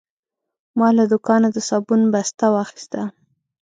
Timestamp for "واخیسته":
2.55-3.01